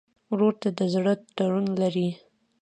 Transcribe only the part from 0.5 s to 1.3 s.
ته د زړه